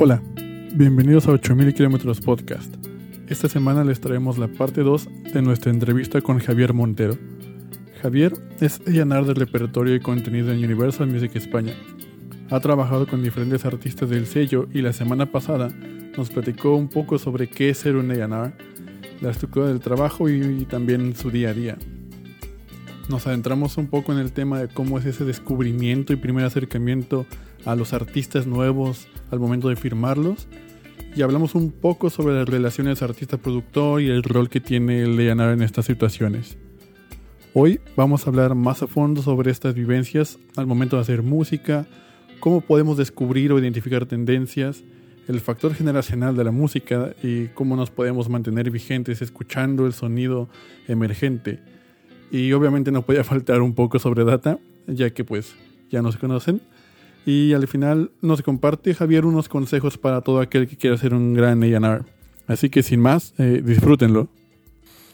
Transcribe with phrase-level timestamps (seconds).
[0.00, 0.22] Hola,
[0.74, 2.72] bienvenidos a 8000 kilómetros podcast.
[3.26, 7.18] Esta semana les traemos la parte 2 de nuestra entrevista con Javier Montero.
[8.00, 11.72] Javier es llenar del repertorio y contenido en Universal Music España.
[12.48, 15.68] Ha trabajado con diferentes artistas del sello y la semana pasada
[16.16, 18.52] nos platicó un poco sobre qué es ser un A&R,
[19.20, 21.76] la estructura del trabajo y, y también su día a día.
[23.08, 27.24] Nos adentramos un poco en el tema de cómo es ese descubrimiento y primer acercamiento
[27.64, 30.46] a los artistas nuevos al momento de firmarlos.
[31.16, 35.62] Y hablamos un poco sobre las relaciones artista-productor y el rol que tiene A&R en
[35.62, 36.58] estas situaciones.
[37.54, 41.86] Hoy vamos a hablar más a fondo sobre estas vivencias al momento de hacer música,
[42.40, 44.84] cómo podemos descubrir o identificar tendencias,
[45.28, 50.50] el factor generacional de la música y cómo nos podemos mantener vigentes escuchando el sonido
[50.88, 51.77] emergente.
[52.30, 55.54] Y obviamente no podía faltar un poco sobre data, ya que pues
[55.90, 56.60] ya nos conocen.
[57.26, 61.34] Y al final nos comparte Javier unos consejos para todo aquel que quiera hacer un
[61.34, 62.04] gran A&R.
[62.46, 64.28] Así que sin más, eh, disfrútenlo.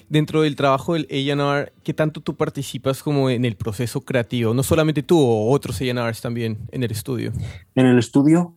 [0.09, 4.55] Dentro del trabajo del A&R, ¿qué tanto tú participas como en el proceso creativo?
[4.55, 7.33] No solamente tú o otros A&Rs también en el estudio.
[7.75, 8.55] En el estudio,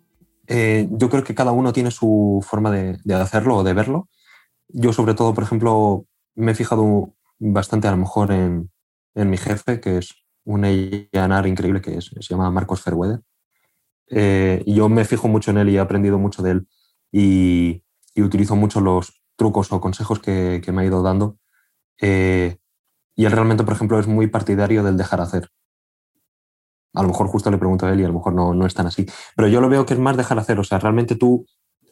[0.47, 4.08] eh, yo creo que cada uno tiene su forma de, de hacerlo o de verlo.
[4.67, 6.05] Yo sobre todo, por ejemplo,
[6.36, 8.71] me he fijado bastante a lo mejor en,
[9.16, 10.13] en mi jefe, que es
[10.45, 13.21] un A&R increíble que es, se llama Marcos Fairweather.
[14.09, 16.67] Eh, yo me fijo mucho en él y he aprendido mucho de él
[17.11, 17.83] y,
[18.15, 21.38] y utilizo mucho los trucos o consejos que, que me ha ido dando.
[22.02, 22.58] Eh,
[23.15, 25.49] y él realmente, por ejemplo, es muy partidario del dejar hacer.
[26.93, 28.73] A lo mejor justo le pregunto a él y a lo mejor no, no es
[28.73, 29.05] tan así.
[29.35, 30.59] Pero yo lo veo que es más dejar hacer.
[30.59, 31.45] O sea, realmente tú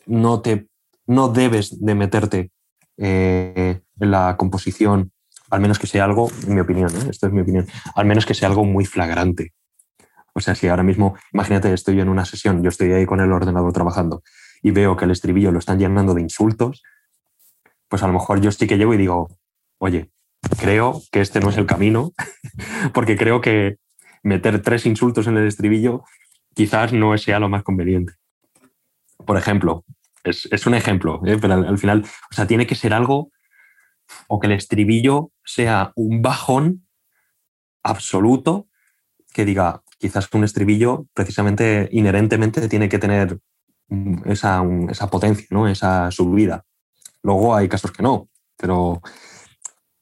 [0.06, 0.68] no, te,
[1.08, 2.52] no debes de meterte
[2.98, 5.12] eh, en la composición,
[5.56, 7.08] al menos que sea algo, mi opinión, ¿eh?
[7.10, 9.54] esto es mi opinión, al menos que sea algo muy flagrante.
[10.34, 13.32] O sea, si ahora mismo, imagínate, estoy en una sesión, yo estoy ahí con el
[13.32, 14.22] ordenador trabajando
[14.62, 16.84] y veo que el estribillo lo están llenando de insultos,
[17.88, 19.30] pues a lo mejor yo sí que llego y digo,
[19.78, 20.10] oye,
[20.60, 22.12] creo que este no es el camino,
[22.94, 23.78] porque creo que
[24.24, 26.04] meter tres insultos en el estribillo
[26.54, 28.14] quizás no sea lo más conveniente.
[29.26, 29.86] Por ejemplo,
[30.26, 31.38] es, es un ejemplo, ¿eh?
[31.40, 33.32] pero al, al final, o sea, tiene que ser algo
[34.28, 36.88] o que el estribillo sea un bajón
[37.84, 38.68] absoluto
[39.34, 43.40] que diga, quizás un estribillo precisamente inherentemente tiene que tener
[44.26, 45.68] esa, esa potencia, ¿no?
[45.68, 46.66] esa subida.
[47.22, 49.02] Luego hay casos que no, pero,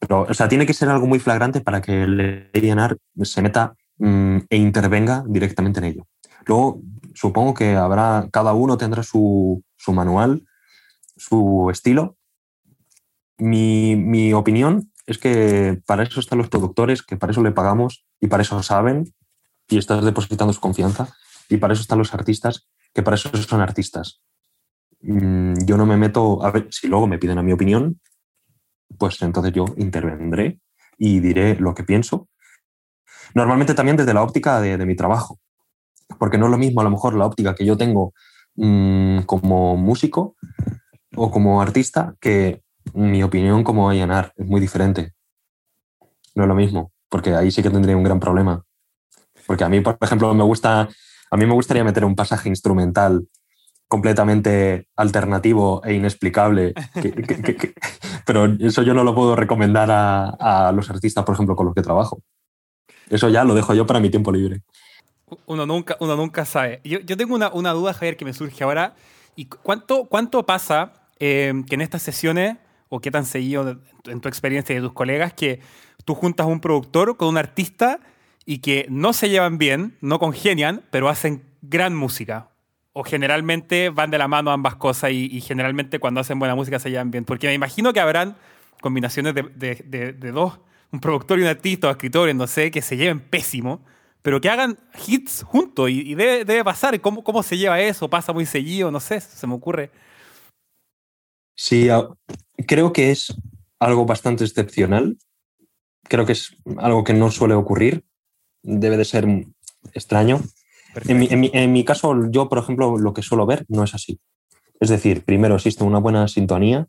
[0.09, 4.39] o sea, tiene que ser algo muy flagrante para que el A&R se meta mmm,
[4.49, 6.07] e intervenga directamente en ello.
[6.45, 6.81] Luego,
[7.13, 10.45] supongo que habrá, cada uno tendrá su, su manual,
[11.15, 12.17] su estilo.
[13.37, 18.05] Mi, mi opinión es que para eso están los productores, que para eso le pagamos
[18.19, 19.13] y para eso saben
[19.67, 21.13] y estás depositando su confianza.
[21.49, 24.21] Y para eso están los artistas, que para eso son artistas.
[25.01, 27.99] Mm, yo no me meto, a ver, si luego me piden a mi opinión,
[28.97, 30.59] pues entonces yo intervendré
[30.97, 32.29] y diré lo que pienso.
[33.33, 35.39] Normalmente también desde la óptica de, de mi trabajo,
[36.19, 38.13] porque no es lo mismo a lo mejor la óptica que yo tengo
[38.55, 40.35] mmm, como músico
[41.15, 42.61] o como artista que
[42.93, 45.13] mi opinión como A&R es muy diferente.
[46.35, 48.63] No es lo mismo, porque ahí sí que tendría un gran problema.
[49.45, 50.89] Porque a mí, por ejemplo, me gusta,
[51.31, 53.27] a mí me gustaría meter un pasaje instrumental
[53.87, 56.73] completamente alternativo e inexplicable.
[58.25, 61.75] Pero eso yo no lo puedo recomendar a, a, los artistas, por ejemplo, con los
[61.75, 62.19] que trabajo.
[63.09, 64.63] Eso ya lo dejo yo para mi tiempo libre.
[65.45, 66.81] Uno nunca, uno nunca sabe.
[66.83, 68.95] Yo, yo tengo una, una, duda, Javier, que me surge ahora.
[69.35, 72.57] ¿Y cuánto, cuánto pasa eh, que en estas sesiones,
[72.95, 75.61] o qué tan seguido en tu experiencia y de tus colegas, que
[76.05, 77.99] tú juntas un productor con un artista
[78.45, 82.49] y que no se llevan bien, no congenian, pero hacen gran música.
[82.91, 86.77] O generalmente van de la mano ambas cosas y, y generalmente cuando hacen buena música
[86.77, 87.25] se llevan bien.
[87.25, 88.37] Porque me imagino que habrán
[88.79, 90.59] combinaciones de, de, de, de dos,
[90.91, 93.83] un productor y un artista o escritores, no sé, que se lleven pésimo,
[94.21, 94.77] pero que hagan
[95.07, 97.01] hits juntos y, y debe, debe, pasar.
[97.01, 98.07] ¿Cómo, ¿Cómo se lleva eso?
[98.07, 98.91] ¿Pasa muy seguido?
[98.91, 99.89] No sé, se me ocurre.
[101.55, 101.87] Sí,
[102.67, 103.33] creo que es
[103.79, 105.17] algo bastante excepcional.
[106.03, 108.03] Creo que es algo que no suele ocurrir
[108.63, 109.27] debe de ser
[109.93, 110.41] extraño.
[111.07, 113.83] En mi, en, mi, en mi, caso, yo, por ejemplo, lo que suelo ver no
[113.83, 114.19] es así.
[114.79, 116.87] Es decir, primero existe una buena sintonía,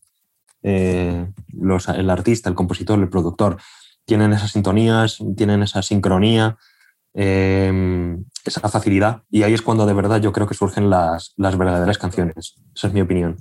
[0.63, 3.59] eh, los, el artista, el compositor, el productor
[4.05, 6.57] tienen esas sintonías, tienen esa sincronía,
[7.15, 11.57] eh, esa facilidad, y ahí es cuando de verdad yo creo que surgen las, las
[11.57, 12.57] verdaderas canciones.
[12.75, 13.37] Esa es mi opinión.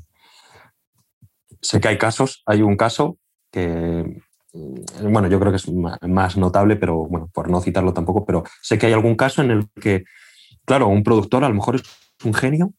[1.64, 3.18] Sé que hay casos, hay un caso
[3.52, 4.22] que
[4.54, 8.78] bueno, yo creo que es más notable, pero bueno, por no citarlo tampoco, pero sé
[8.78, 10.04] que hay algún caso en el que,
[10.66, 11.84] claro, un productor a lo mejor es
[12.24, 12.74] un genio,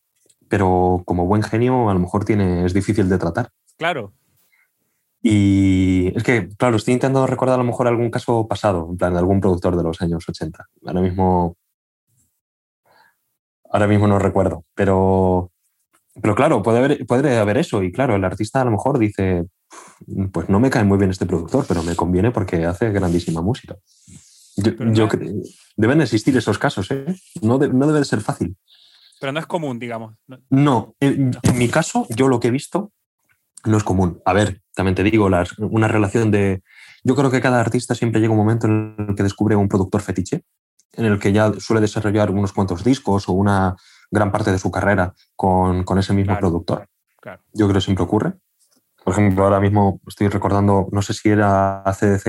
[0.48, 3.50] pero como buen genio a lo mejor tiene, es difícil de tratar.
[3.76, 4.12] Claro.
[5.20, 9.14] Y es que, claro, estoy intentando recordar a lo mejor algún caso pasado, en plan
[9.14, 10.68] de algún productor de los años 80.
[10.86, 11.56] Ahora mismo.
[13.70, 15.50] Ahora mismo no recuerdo, pero.
[16.20, 17.82] Pero claro, puede haber, puede haber eso.
[17.82, 19.46] Y claro, el artista a lo mejor dice:
[20.32, 23.76] Pues no me cae muy bien este productor, pero me conviene porque hace grandísima música.
[24.56, 25.42] Yo, yo no-
[25.76, 27.06] deben existir esos casos, ¿eh?
[27.42, 28.56] No, de- no debe de ser fácil.
[29.20, 30.14] Pero no es común, digamos.
[30.28, 32.92] No- No, en, en mi caso, yo lo que he visto
[33.64, 34.20] no es común.
[34.24, 36.62] A ver, también te digo, las- una relación de...
[37.02, 40.00] Yo creo que cada artista siempre llega un momento en el que descubre un productor
[40.02, 40.42] fetiche,
[40.92, 43.74] en el que ya suele desarrollar unos cuantos discos o una
[44.14, 46.40] gran parte de su carrera con, con ese mismo Claro.
[46.48, 46.86] productor.
[47.20, 47.42] Claro.
[47.52, 48.34] Yo creo que siempre ocurre.
[49.04, 52.24] Por ejemplo, ahora mismo estoy recordando, no sé si era CDC,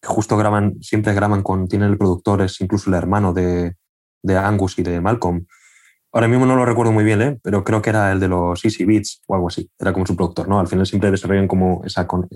[0.00, 3.76] que justo graban, siempre graban con, tienen el productor, es incluso el hermano de,
[4.22, 5.46] de Angus y de Malcolm.
[6.12, 7.38] Ahora mismo no lo recuerdo muy bien, ¿eh?
[7.42, 9.70] pero creo que era el de los Easy Beats o algo así.
[9.78, 10.58] Era como su productor, ¿no?
[10.58, 12.06] Al final siempre desarrollan como esa...
[12.06, 12.26] con-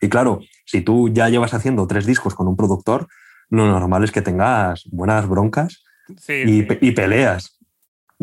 [0.00, 3.08] Y claro, si tú ya llevas haciendo tres discos con un productor,
[3.48, 5.82] lo normal es que tengas buenas broncas
[6.18, 6.62] Sí, y, sí.
[6.64, 7.58] pe- y peleas.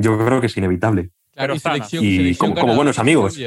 [0.02, 1.10] Yo creo que es inevitable.
[1.34, 3.38] Claro, y selección, Y selección como- como buenos amigos.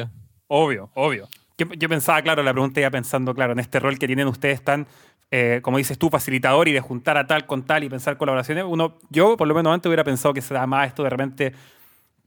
[0.49, 1.29] Obvio, obvio.
[1.59, 4.63] Yo, yo pensaba, claro, la pregunta iba pensando, claro, en este rol que tienen ustedes
[4.63, 4.87] tan,
[5.31, 8.65] eh, como dices tú, facilitador y de juntar a tal con tal y pensar colaboraciones.
[8.67, 11.53] Uno, yo por lo menos antes hubiera pensado que se da más esto de repente,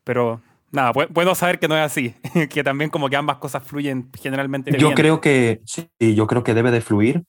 [0.04, 0.42] pero
[0.72, 2.16] nada, bueno saber que no es así,
[2.50, 4.94] que también como que ambas cosas fluyen generalmente Yo bien.
[4.96, 7.24] creo que sí, yo creo que debe de fluir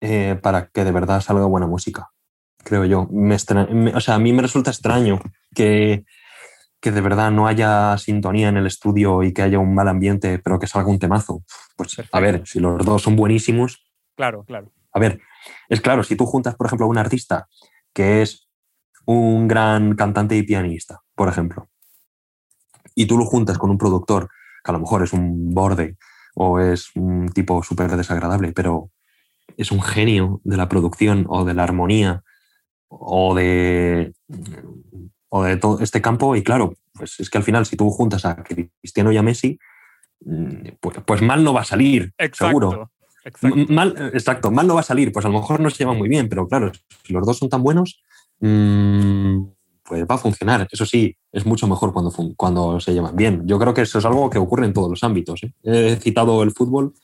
[0.00, 2.10] eh, para que de verdad salga buena música.
[2.64, 3.06] Creo yo.
[3.10, 5.20] Me extra- me- o sea, a mí me resulta extraño
[5.54, 6.04] que,
[6.86, 10.38] que de verdad no haya sintonía en el estudio y que haya un mal ambiente,
[10.38, 11.42] pero que salga un temazo.
[11.76, 12.16] Pues Perfecto.
[12.16, 13.84] a ver, si los dos son buenísimos,
[14.14, 14.70] Claro, claro.
[14.92, 15.20] a ver,
[15.68, 17.48] es claro, si tú juntas, por ejemplo, a un artista
[17.92, 18.48] que es
[19.04, 21.68] un gran cantante y pianista, por ejemplo,
[22.94, 24.28] y tú lo juntas con un productor
[24.62, 25.96] que a lo mejor es un borde
[26.36, 28.92] o es un tipo súper desagradable, pero
[29.56, 32.22] es un genio de la producción o de la armonía
[32.86, 34.12] o de,
[35.28, 38.24] o de todo este campo, y claro, pues es que al final si tú juntas
[38.24, 39.58] a Cristiano y a Messi,
[40.24, 42.46] mm, pues, pues mal no va a salir, Exacto.
[42.46, 42.90] seguro.
[43.24, 43.56] Exacto.
[43.72, 46.08] Mal, exacto, mal no va a salir, pues a lo mejor no se llevan muy
[46.08, 46.70] bien, pero claro,
[47.04, 48.00] si los dos son tan buenos,
[48.40, 49.42] mm,
[49.82, 50.66] pues va a funcionar.
[50.70, 53.42] Eso sí, es mucho mejor cuando, cuando se llevan bien.
[53.46, 55.42] Yo creo que eso es algo que ocurre en todos los ámbitos.
[55.42, 55.52] ¿eh?
[55.62, 56.94] He citado el fútbol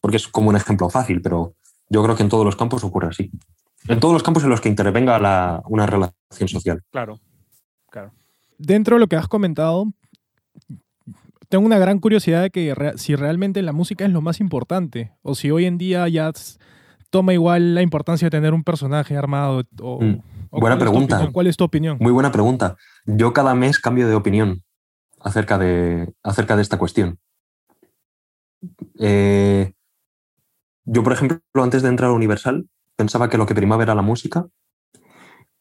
[0.00, 1.54] porque es como un ejemplo fácil, pero
[1.88, 3.30] yo creo que en todos los campos ocurre así.
[3.88, 6.82] En todos los campos en los que intervenga la- una relación social.
[6.90, 7.20] Claro,
[7.90, 8.12] claro.
[8.58, 9.86] Dentro de lo que has comentado,
[11.48, 15.12] tengo una gran curiosidad de que re- si realmente la música es lo más importante
[15.22, 16.32] o si hoy en día ya
[17.10, 20.20] toma igual la importancia de tener un personaje armado o, Mm,
[20.50, 21.30] o buena ¿cuál es tu pregunta.
[21.32, 21.96] ¿Cuál es tu opinión?
[22.00, 22.76] Muy buena pregunta.
[23.06, 24.62] Yo cada mes cambio de opinión
[25.20, 27.18] acerca de, acerca de esta cuestión.
[28.98, 29.72] Eh,
[30.84, 34.02] yo, por ejemplo, antes de entrar a Universal, pensaba que lo que primaba era la
[34.02, 34.46] música,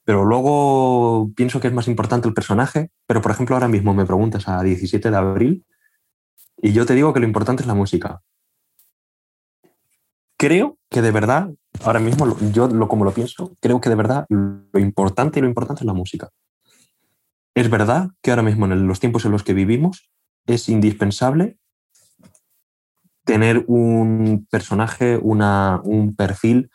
[0.08, 2.92] pero luego pienso que es más importante el personaje.
[3.08, 5.66] Pero, por ejemplo, ahora mismo me preguntas a 17 de abril
[6.62, 8.22] y yo te digo que lo importante es la música.
[10.38, 11.50] Creo que de verdad,
[11.84, 15.50] ahora mismo, yo lo, como lo pienso, creo que de verdad lo importante y lo
[15.50, 16.30] importante es la música.
[17.54, 20.10] Es verdad que ahora mismo, en los tiempos en los que vivimos,
[20.46, 21.58] es indispensable
[23.26, 26.70] tener un personaje, una, un perfil,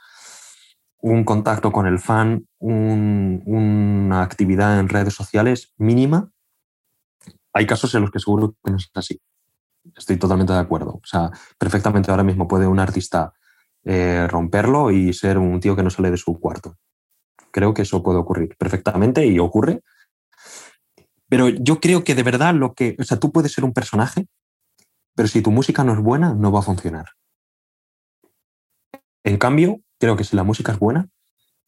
[1.03, 6.31] un contacto con el fan, un- una actividad en redes sociales mínima.
[7.53, 9.21] Hay casos en los que seguro que no es así.
[9.97, 10.93] Estoy totalmente de acuerdo.
[10.95, 13.33] O sea, perfectamente ahora mismo puede un artista
[13.85, 16.77] eh, romperlo y ser un tío que no sale de su cuarto.
[17.51, 19.83] Creo que eso puede ocurrir perfectamente y ocurre.
[21.29, 24.27] Pero yo creo que de verdad lo que, o sea, tú puedes ser un personaje,
[25.17, 27.07] pero si tu música no es buena, no va a funcionar.
[29.25, 31.09] En cambio, creo que si la música es buena,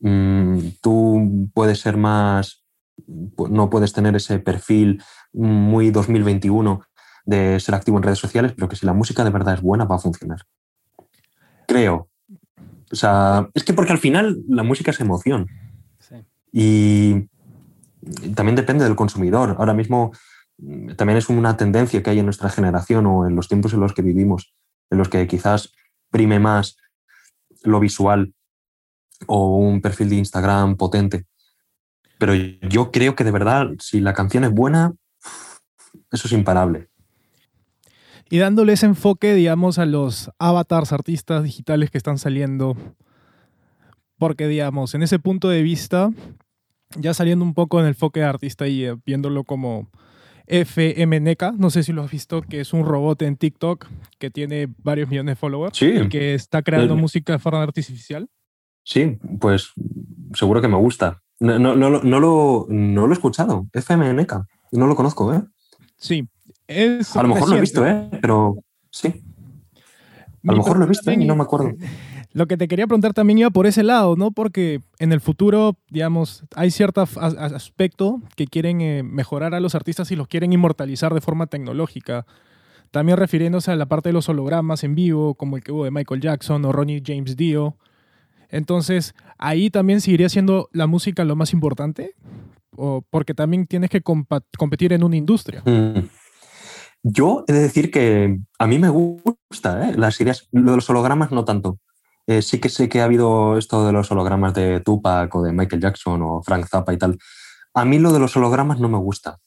[0.01, 2.65] mm, tú puedes ser más,
[3.07, 6.83] no puedes tener ese perfil muy 2021
[7.25, 9.85] de ser activo en redes sociales, pero que si la música de verdad es buena,
[9.85, 10.41] va a funcionar.
[11.67, 12.09] Creo.
[12.93, 15.49] O sea, es que porque al final la música es emoción.
[15.99, 16.17] Sí.
[16.53, 17.29] Y
[18.35, 19.57] también depende del consumidor.
[19.59, 20.13] Ahora mismo
[20.59, 23.81] mm, también es una tendencia que hay en nuestra generación o en los tiempos en
[23.81, 24.55] los que vivimos,
[24.91, 25.73] en los que quizás
[26.11, 26.77] prime más
[27.65, 28.33] lo visual
[29.27, 31.27] o un perfil de Instagram potente.
[32.19, 34.93] Pero yo creo que de verdad, si la canción es buena,
[36.11, 36.89] eso es imparable.
[38.31, 42.77] Y dándole ese enfoque, digamos, a los avatars, artistas digitales que están saliendo.
[44.17, 46.11] Porque, digamos, en ese punto de vista,
[46.97, 49.91] ya saliendo un poco en el enfoque de artista y eh, viéndolo como
[50.47, 53.87] FMNK, no sé si lo has visto, que es un robot en TikTok
[54.19, 55.87] que tiene varios millones de followers Sí.
[55.87, 58.29] y que está creando El- música de forma artificial.
[58.83, 59.73] Sí, pues
[60.35, 61.23] seguro que me gusta.
[61.41, 63.67] No, no, no, lo- no lo, no lo he escuchado.
[63.73, 64.47] FMNK.
[64.73, 65.43] No lo conozco, ¿eh?
[65.97, 66.29] Sí,
[66.69, 67.87] es A lo mejor lo he visto.
[67.87, 68.09] ¿eh?
[68.21, 68.57] Pero
[68.91, 69.09] sí.
[69.09, 69.13] A
[70.43, 71.17] Mi lo mejor lo he visto, ¿eh?
[71.19, 71.73] Y no me acuerdo.
[72.35, 74.33] Lo que te quería preguntar también iba por ese lado, ¿no?
[74.33, 80.11] Porque en el futuro, digamos, hay cierto aspecto que quieren eh, mejorar a los artistas
[80.11, 82.27] y los quieren inmortalizar de forma tecnológica.
[82.91, 85.93] También refiriéndose a la parte de los hologramas en vivo, como el que hubo de
[85.93, 87.77] Michael Jackson o Ronnie James Dio.
[88.49, 92.15] Entonces, ahí también seguiría siendo la música lo más importante,
[92.77, 95.63] o porque también tienes que competir en una industria.
[95.65, 96.09] Mm.
[97.05, 99.95] Yo he de decir que a mí me gusta, ¿eh?
[99.97, 101.79] Las ideas, lo los hologramas no tanto.
[102.27, 105.53] Eh, sí que sé que ha habido esto de los hologramas de Tupac o de
[105.53, 107.19] Michael Jackson o Frank Zappa y tal.
[107.75, 109.39] A mí lo de los hologramas no me gusta.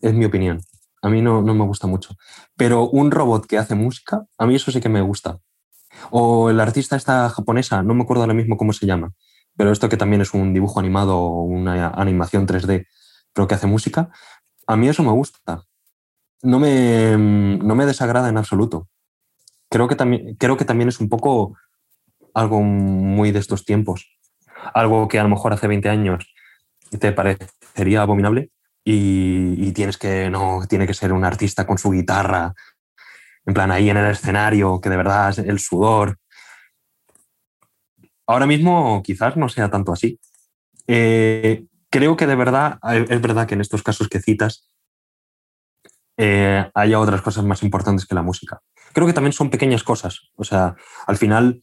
[0.00, 0.60] Es mi opinión.
[1.02, 2.14] A mí no, no me gusta mucho.
[2.56, 5.38] Pero un robot que hace música, a mí eso sí que me gusta.
[6.10, 9.12] O el artista esta japonesa, no me acuerdo ahora mismo cómo se llama,
[9.56, 12.86] pero esto que también es un dibujo animado o una animación 3D,
[13.32, 14.10] pero que hace música,
[14.66, 15.62] a mí eso me gusta.
[16.42, 18.88] No me, no me desagrada en absoluto.
[19.70, 21.56] Creo que, también, creo que también es un poco
[22.36, 24.18] algo muy de estos tiempos.
[24.74, 26.34] Algo que a lo mejor hace 20 años
[27.00, 28.50] te parecería abominable
[28.84, 32.52] y, tienes que, no, tiene que ser un artista con su guitarra,
[33.46, 36.18] en plan ahí en el escenario, que de verdad es el sudor.
[38.26, 40.20] Ahora mismo quizás no sea tanto así.
[40.86, 44.68] Eh, creo que de verdad, eh, es verdad que en estos casos que citas,
[46.18, 48.60] eh, haya otras cosas más importantes que la música.
[48.92, 50.30] Creo que también son pequeñas cosas.
[50.36, 50.76] O sea,
[51.06, 51.62] al final,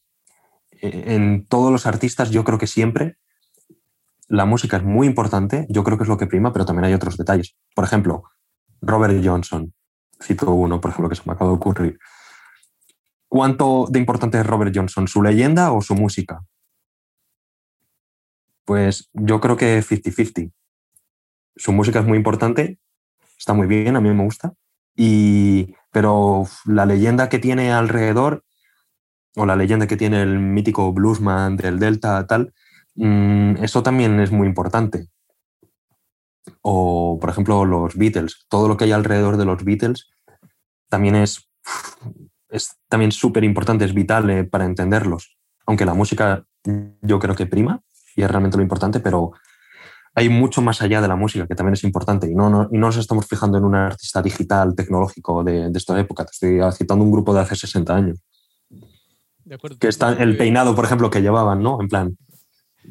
[0.83, 3.17] en todos los artistas, yo creo que siempre
[4.27, 6.93] la música es muy importante, yo creo que es lo que prima, pero también hay
[6.93, 7.55] otros detalles.
[7.73, 8.23] Por ejemplo,
[8.81, 9.73] Robert Johnson,
[10.21, 11.99] cito uno, por ejemplo, que se me acaba de ocurrir.
[13.27, 15.07] ¿Cuánto de importante es Robert Johnson?
[15.07, 16.43] ¿Su leyenda o su música?
[18.65, 20.51] Pues yo creo que 50-50.
[21.55, 22.79] Su música es muy importante,
[23.37, 24.53] está muy bien, a mí me gusta,
[24.95, 28.43] y, pero la leyenda que tiene alrededor,
[29.35, 32.53] o la leyenda que tiene el mítico bluesman del Delta, tal,
[32.95, 35.07] mm, eso también es muy importante.
[36.61, 40.11] O, por ejemplo, los Beatles, todo lo que hay alrededor de los Beatles
[40.89, 41.49] también es,
[42.49, 45.37] es también súper importante, es vital eh, para entenderlos.
[45.65, 46.45] Aunque la música
[47.01, 47.81] yo creo que prima
[48.15, 49.31] y es realmente lo importante, pero
[50.15, 52.77] hay mucho más allá de la música que también es importante y no, no, y
[52.77, 56.25] no nos estamos fijando en un artista digital, tecnológico de, de esta época.
[56.29, 58.19] Estoy citando un grupo de hace 60 años.
[59.45, 59.77] De acuerdo.
[59.79, 61.81] Que está el peinado, por ejemplo, que llevaban, ¿no?
[61.81, 62.17] En plan,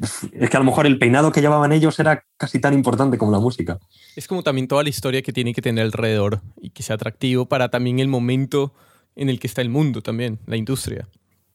[0.01, 3.31] es que a lo mejor el peinado que llevaban ellos era casi tan importante como
[3.31, 3.79] la música.
[4.15, 7.45] Es como también toda la historia que tiene que tener alrededor y que sea atractivo
[7.45, 8.73] para también el momento
[9.15, 11.07] en el que está el mundo también, la industria.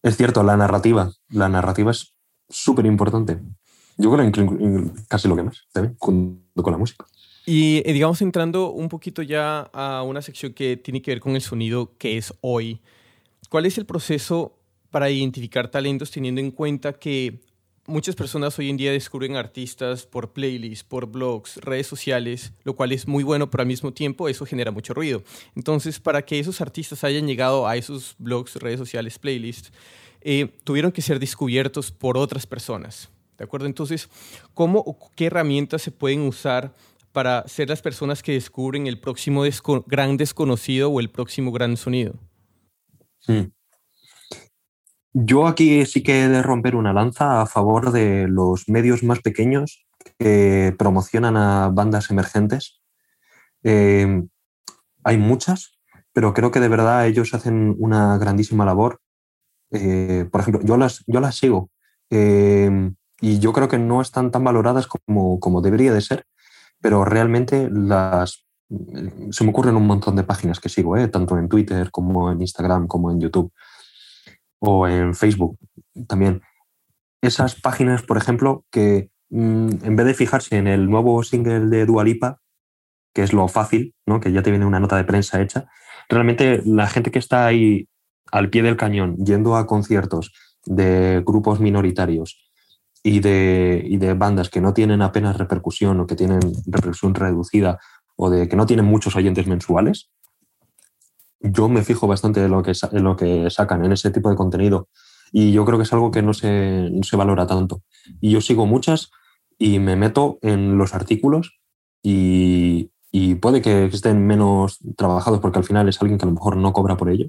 [0.03, 1.11] Es cierto, la narrativa.
[1.31, 2.15] La narrativa es
[2.49, 3.39] súper importante.
[3.97, 7.05] Yo creo que casi lo que más, también, junto con la música.
[7.47, 11.35] Y eh, digamos entrando un poquito ya a una sección que tiene que ver con
[11.35, 12.81] el sonido que es hoy.
[13.49, 14.58] ¿Cuál es el proceso
[14.91, 17.41] para identificar talentos teniendo en cuenta que
[17.89, 22.93] muchas personas hoy en día descubren artistas por playlists, por blogs, redes sociales, lo cual
[22.93, 25.23] es muy bueno, pero al mismo tiempo eso genera mucho ruido.
[25.57, 29.73] Entonces, para que esos artistas hayan llegado a esos blogs, redes sociales, playlists,
[30.21, 33.09] eh, tuvieron que ser descubiertos por otras personas.
[33.39, 33.67] ¿De acuerdo?
[33.67, 34.09] Entonces,
[34.53, 36.75] ¿cómo o qué herramientas se pueden usar
[37.13, 39.45] para ser las personas que descubren el próximo
[39.87, 42.15] gran desconocido o el próximo gran sonido?
[43.27, 43.51] Hmm.
[45.21, 49.19] Yo aquí sí que he de romper una lanza a favor de los medios más
[49.19, 49.85] pequeños
[50.17, 52.81] que promocionan a bandas emergentes.
[53.65, 54.23] Eh,
[55.03, 55.77] hay muchas,
[56.13, 59.01] pero creo que de verdad ellos hacen una grandísima labor.
[59.73, 61.71] Eh, por ejemplo, yo las, yo las sigo
[62.11, 66.27] eh, y yo creo que no están tan valoradas como, como debería de ser,
[66.81, 68.47] pero realmente las,
[69.31, 71.09] se me ocurren un montón de páginas que sigo, ¿eh?
[71.09, 73.53] tanto en Twitter como en Instagram como en YouTube
[74.61, 75.59] o en Facebook
[76.07, 76.43] también.
[77.23, 81.87] Esas páginas, por ejemplo, que mmm, en vez de fijarse en el nuevo single de
[81.87, 82.41] Dua Lipa,
[83.15, 84.21] que es lo fácil, ¿no?
[84.21, 85.67] que ya te viene una nota de prensa hecha,
[86.09, 87.89] realmente la gente que está ahí
[88.31, 90.33] al pie del cañón, yendo a conciertos
[90.65, 92.51] de grupos minoritarios
[93.03, 97.79] y de, y de bandas que no tienen apenas repercusión o que tienen repercusión reducida
[98.17, 100.11] o de que no tienen muchos oyentes mensuales,
[101.41, 104.89] yo me fijo bastante en lo que, lo que sacan en ese tipo de contenido
[105.33, 107.83] y yo creo que es algo que no se, no se valora tanto.
[108.21, 109.11] Y yo sigo muchas
[109.59, 111.59] y me meto en los artículos
[112.03, 116.35] y, y puede que estén menos trabajados porque al final es alguien que a lo
[116.35, 117.29] mejor no cobra por ello,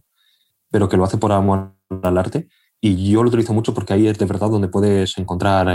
[0.70, 1.74] pero que lo hace por amor
[2.04, 2.50] al arte.
[2.82, 5.68] Y yo lo utilizo mucho porque ahí es de verdad donde puedes encontrar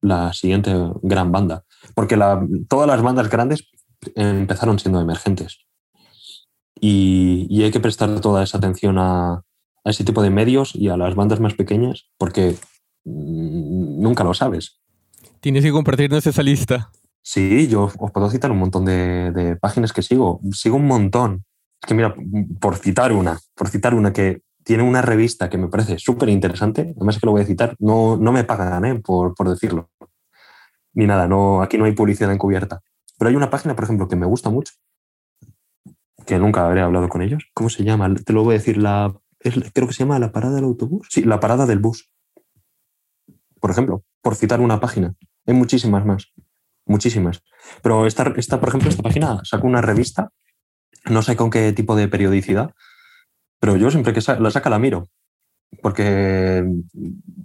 [0.00, 1.64] la siguiente gran banda.
[1.94, 2.18] Porque
[2.68, 3.70] todas las bandas grandes
[4.16, 5.66] empezaron siendo emergentes.
[6.80, 9.42] Y, hay que prestar toda esa atención a,
[9.84, 12.56] ese tipo de medios y a las bandas más pequeñas porque
[13.04, 14.80] mm, nunca lo sabes.
[15.40, 16.90] Tienes que compartirnos esa lista.
[17.22, 20.40] Sí, yo os puedo citar un montón de, páginas que sigo.
[20.52, 21.44] Sigo un montón.
[21.82, 22.14] Es que mira,
[22.60, 26.94] por citar una, por citar una que tiene una revista que me parece súper interesante,
[26.96, 29.00] además que lo voy a citar, no, no me pagan ¿eh?
[29.00, 29.90] por, por, decirlo.
[30.94, 32.80] Ni nada, no, aquí no hay publicidad encubierta.
[33.18, 34.72] Pero hay una página, por ejemplo, que me gusta mucho,
[36.26, 37.44] que nunca habré hablado con ellos.
[37.54, 38.12] ¿Cómo se llama?
[38.14, 41.06] Te lo voy a decir, la, creo que se llama la parada del autobús.
[41.10, 42.10] Sí, la parada del bus.
[43.60, 45.14] Por ejemplo, por citar una página.
[45.46, 46.32] Hay muchísimas más
[46.86, 47.42] muchísimas.
[47.82, 50.30] Pero esta, esta, por ejemplo, esta página saca una revista,
[51.06, 52.74] no sé con qué tipo de periodicidad,
[53.58, 55.08] pero yo siempre que la saca la miro,
[55.82, 56.64] porque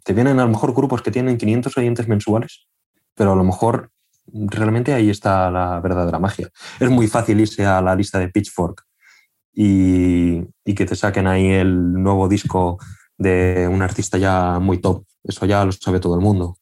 [0.03, 2.67] te vienen a lo mejor grupos que tienen 500 oyentes mensuales,
[3.15, 3.91] pero a lo mejor
[4.33, 6.50] realmente ahí está la verdadera magia.
[6.79, 8.86] Es muy fácil irse a la lista de Pitchfork
[9.53, 10.43] y,
[10.75, 12.77] que te saquen ahí el nuevo disco
[13.17, 15.03] de un artista ya muy top.
[15.24, 16.57] Eso ya lo sabe todo el mundo.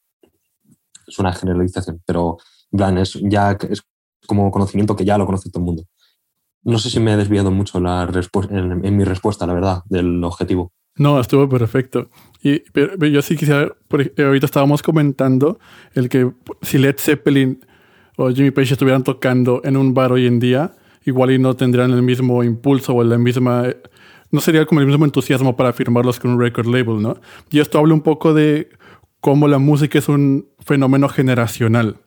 [1.05, 2.37] Es una generalización, pero
[2.71, 3.83] es, ya es
[4.25, 5.83] como conocimiento que ya lo conoce todo el mundo.
[6.63, 8.09] No sé si me he desviado mucho la
[8.49, 10.73] en, mi respuesta, la verdad, del objetivo.
[10.97, 12.09] No, estuvo perfecto.
[12.41, 13.71] Y pero, yo sí quisiera,
[14.17, 15.59] ahorita estábamos comentando
[15.93, 17.59] el que si Led Zeppelin
[18.15, 20.73] o Jimmy Page estuvieran tocando en un bar hoy en día,
[21.05, 23.65] igual y no tendrían el mismo impulso o la misma,
[24.31, 27.17] no sería como el mismo entusiasmo para firmarlos con un record label, ¿no?
[27.51, 28.69] Y esto habla un poco de
[29.19, 31.97] cómo la música es un fenómeno generacional.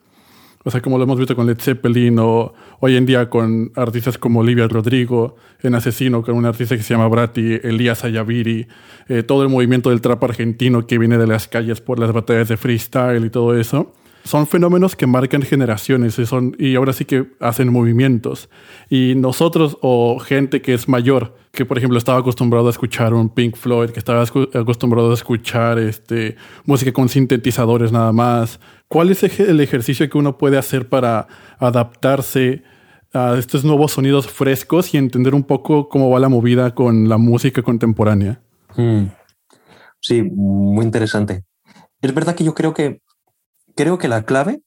[0.62, 4.18] O sea, como lo hemos visto con Led Zeppelin o hoy en día con artistas
[4.18, 8.66] como Olivia Rodrigo, en Asesino, con un artista que se llama Brati, Elías Ayaviri,
[9.08, 12.48] eh, todo el movimiento del trap argentino que viene de las calles por las batallas
[12.48, 13.94] de freestyle y todo eso.
[14.24, 18.50] Son fenómenos que marcan generaciones y, son, y ahora sí que hacen movimientos.
[18.90, 23.30] Y nosotros o gente que es mayor, que por ejemplo estaba acostumbrado a escuchar un
[23.30, 28.60] Pink Floyd, que estaba acostumbrado a escuchar este, música con sintetizadores nada más,
[28.92, 31.28] ¿Cuál es el ejercicio que uno puede hacer para
[31.60, 32.64] adaptarse
[33.12, 37.16] a estos nuevos sonidos frescos y entender un poco cómo va la movida con la
[37.16, 38.42] música contemporánea?
[38.74, 39.04] Hmm.
[40.00, 41.44] Sí, muy interesante.
[42.02, 43.00] Es verdad que yo creo que
[43.76, 44.60] creo que la clave,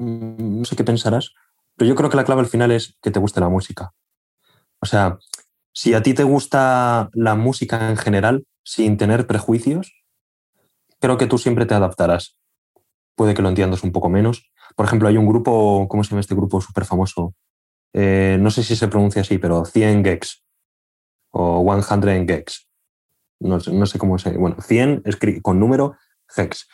[0.00, 1.32] mm, no sé qué pensarás,
[1.76, 3.92] pero yo creo que la clave al final es que te guste la música.
[4.80, 5.18] O sea,
[5.72, 9.92] si a ti te gusta la música en general, sin tener prejuicios,
[10.98, 12.40] creo que tú siempre te adaptarás
[13.14, 14.50] puede que lo entiendas un poco menos.
[14.76, 17.34] Por ejemplo, hay un grupo, ¿cómo se llama este grupo súper famoso?
[17.92, 20.44] Eh, no sé si se pronuncia así, pero 100 Gex
[21.30, 22.68] o 100 Gex.
[23.40, 24.36] No, no sé cómo se.
[24.36, 25.02] Bueno, 100
[25.42, 25.96] con número
[26.28, 26.68] Gex.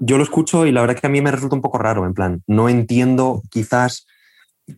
[0.00, 2.14] Yo lo escucho y la verdad que a mí me resulta un poco raro, en
[2.14, 4.06] plan, no entiendo, quizás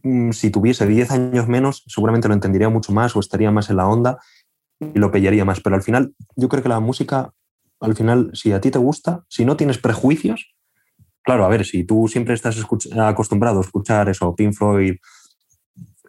[0.03, 3.77] mm, si tuviese 10 años menos, seguramente lo entendería mucho más o estaría más en
[3.77, 4.19] la onda
[4.81, 7.33] y lo pillaría más, pero al final yo creo que la música
[7.83, 10.55] al final, si a ti te gusta, si no tienes prejuicios,
[11.23, 12.57] claro, a ver, si tú siempre estás
[12.99, 14.97] acostumbrado a escuchar eso, Pink Floyd,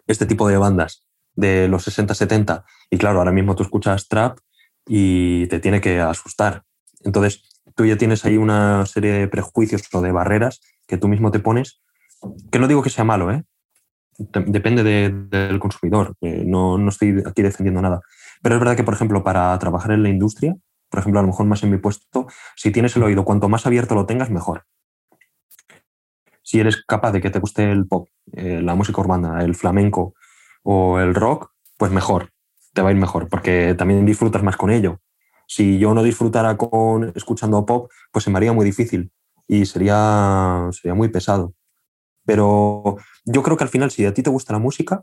[0.06, 4.38] este tipo de bandas de los 60, 70, y claro, ahora mismo tú escuchas trap
[4.86, 6.62] y te tiene que asustar.
[7.02, 7.42] Entonces,
[7.74, 11.40] tú ya tienes ahí una serie de prejuicios o de barreras que tú mismo te
[11.40, 11.82] pones,
[12.52, 13.44] que no digo que sea malo, ¿eh?
[14.16, 18.00] depende del consumidor, no, no estoy aquí defendiendo nada.
[18.42, 20.54] Pero es verdad que, por ejemplo, para trabajar en la industria,
[20.94, 23.66] por ejemplo, a lo mejor más en mi puesto, si tienes el oído, cuanto más
[23.66, 24.64] abierto lo tengas, mejor.
[26.40, 30.14] Si eres capaz de que te guste el pop, eh, la música urbana, el flamenco
[30.62, 32.30] o el rock, pues mejor,
[32.74, 35.00] te va a ir mejor, porque también disfrutas más con ello.
[35.48, 39.10] Si yo no disfrutara con escuchando pop, pues se me haría muy difícil
[39.48, 41.54] y sería, sería muy pesado.
[42.24, 45.02] Pero yo creo que al final, si a ti te gusta la música,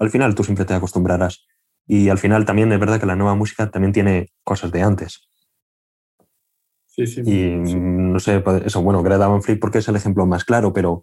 [0.00, 1.46] al final tú siempre te acostumbrarás.
[1.92, 5.28] Y al final también es verdad que la nueva música también tiene cosas de antes.
[6.86, 7.22] Sí, sí.
[7.26, 10.72] Y no sé, pues, eso, bueno, Greta Van Fleet porque es el ejemplo más claro,
[10.72, 11.02] pero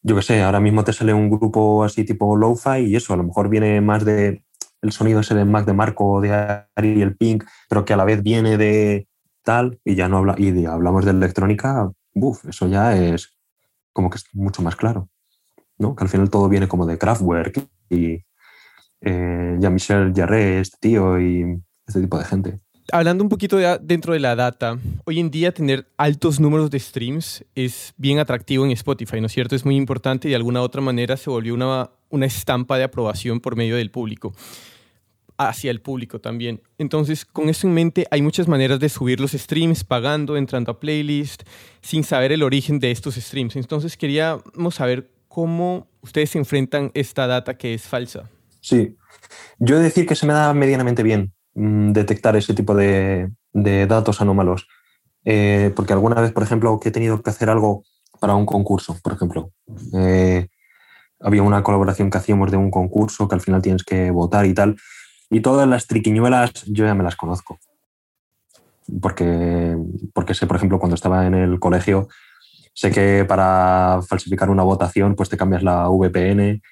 [0.00, 3.18] yo qué sé, ahora mismo te sale un grupo así tipo lo-fi y eso, a
[3.18, 4.42] lo mejor viene más de
[4.80, 8.04] el sonido ese de Mac de Marco, de Ari el Pink, pero que a la
[8.06, 9.06] vez viene de
[9.42, 13.36] tal y ya no habla, y hablamos de electrónica, buf, eso ya es
[13.92, 15.10] como que es mucho más claro,
[15.76, 15.94] ¿no?
[15.94, 18.24] Que al final todo viene como de Kraftwerk y,
[19.00, 22.60] eh, Jean-Michel Jarre, este tío y este tipo de gente.
[22.92, 26.78] hablando un poquito de, dentro de la data, hoy en día tener altos números de
[26.78, 29.54] streams es bien atractivo en Spotify, ¿no es cierto?
[29.54, 33.40] Es muy importante y de alguna otra manera se volvió una, una estampa de aprobación
[33.40, 34.34] por medio del público,
[35.38, 36.60] hacia el público también.
[36.76, 40.80] Entonces, con eso en mente, hay muchas maneras de subir los streams, pagando, entrando a
[40.80, 41.44] playlist,
[41.80, 43.56] sin saber el origen de estos streams.
[43.56, 48.28] Entonces, queríamos saber cómo ustedes enfrentan esta data que es falsa.
[48.60, 48.96] Sí,
[49.58, 53.30] yo he de decir que se me da medianamente bien Mm, detectar ese tipo de,
[53.52, 54.68] datos anómalos.
[55.24, 57.84] Eh, porque alguna vez, por ejemplo, que he tenido que hacer algo
[58.20, 59.52] para un concurso, por ejemplo.
[59.94, 60.48] Eh,
[61.20, 64.54] había una colaboración que hacíamos de un concurso que al final tienes que votar y
[64.54, 64.76] tal.
[65.30, 67.58] Y todas las triquiñuelas yo ya me las conozco.
[69.00, 69.76] Porque,
[70.14, 72.08] porque sé, por ejemplo, cuando estaba en el colegio,
[72.74, 76.62] sé que para falsificar una votación, pues te cambias la VPN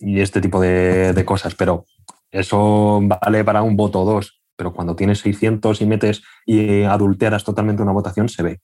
[0.00, 1.54] y este tipo de, de cosas.
[1.54, 1.86] Pero
[2.30, 7.44] eso vale para un voto o dos, pero cuando tienes 600 y metes y adulteras
[7.44, 8.60] totalmente una votación, se ve.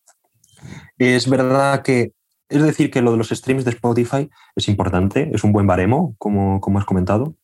[0.98, 2.12] Es verdad que,
[2.48, 6.14] es decir, que lo de los streams de Spotify es importante, es un buen baremo,
[6.18, 7.36] como, como has comentado,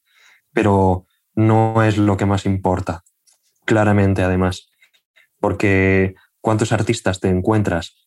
[0.52, 3.04] pero no es lo que más importa,
[3.64, 4.70] claramente además,
[5.40, 8.06] porque ¿cuántos artistas te encuentras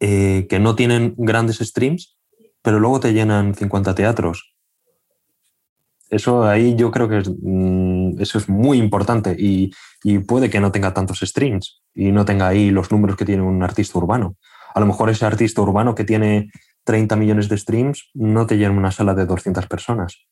[0.00, 2.18] eh, que no tienen grandes streams,
[2.62, 4.55] pero luego te llenan 50 teatros?
[6.08, 9.72] Eso ahí yo creo que es, mm, eso es muy importante y,
[10.28, 13.60] puede que no tenga tantos streams y no tenga ahí los números que tiene un
[13.64, 14.36] artista urbano.
[14.72, 16.52] A lo mejor ese artista urbano que tiene
[16.84, 20.24] 30 millones de streams no te llena una sala de 200 personas.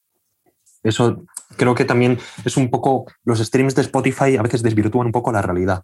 [0.84, 1.24] Eso
[1.56, 5.32] creo que también es un poco, los streams de Spotify a veces desvirtúan un poco
[5.32, 5.82] la realidad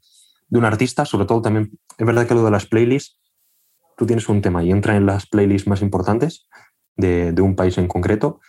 [0.49, 3.19] de un artista, sobre todo también, es verdad que lo de las playlists,
[3.97, 6.47] tú tienes un tema y entra en las playlists más importantes
[6.97, 8.41] de, de un país en concreto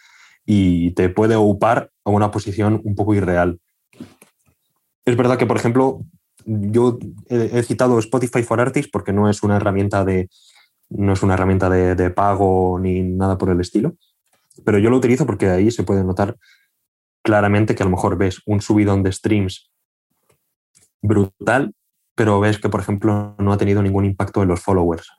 [0.46, 3.60] y te puede ocupar a una posición un poco irreal.
[5.06, 6.02] Es verdad que, por ejemplo,
[6.46, 10.30] yo he, citado Spotify for Artists porque no es una herramienta de
[10.90, 13.96] no es una herramienta de, pago ni nada por el estilo,
[14.66, 16.36] pero yo lo utilizo porque ahí se puede notar
[17.24, 19.72] claramente que a lo mejor ves un subidón de streams
[21.02, 21.74] brutal,
[22.14, 25.10] pero ves que, por ejemplo, no ha tenido ningún impacto en los followers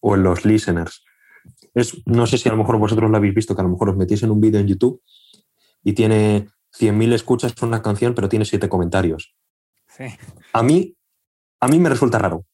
[0.00, 1.04] o en los listeners
[2.06, 3.96] no sé si a lo mejor vosotros lo habéis visto, que a lo mejor os
[3.96, 5.02] metís en un vídeo en YouTube
[5.84, 9.34] y tiene 100.000 escuchas una canción, pero tiene 7 comentarios.
[10.52, 10.94] A mí,
[11.60, 12.44] a mí me resulta raro.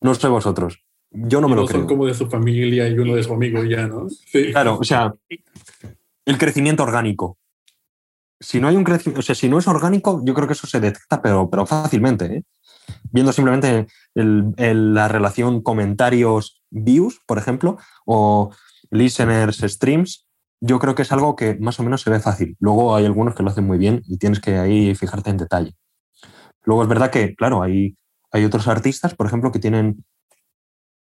[0.00, 0.82] No sé vosotros.
[1.10, 1.80] Yo no me lo creo.
[1.80, 4.06] Son como de su familia y uno de su amigo ya, ¿no?
[4.50, 5.12] Claro, o sea,
[6.24, 7.38] el crecimiento orgánico.
[8.40, 10.66] Si no hay un crecimiento, o sea, si no es orgánico, yo creo que eso
[10.66, 12.24] se detecta, pero, pero fácilmente.
[12.24, 12.44] ¿eh?
[13.12, 18.50] Viendo simplemente la relación comentarios views, por ejemplo, o
[18.90, 20.26] listeners, streams,
[20.60, 22.56] yo creo que es algo que más o menos se ve fácil.
[22.60, 25.74] Luego hay algunos que lo hacen muy bien y tienes que ahí fijarte en detalle.
[26.64, 27.96] Luego es verdad que, claro, hay,
[28.30, 30.04] hay otros artistas, por ejemplo, que tienen